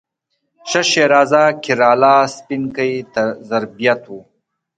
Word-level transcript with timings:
ښه 0.69 0.81
ښېرازه 0.89 1.43
کیراله، 1.63 2.15
سپینکۍ 2.35 2.93
زربټ 3.49 4.03
و 4.11 4.15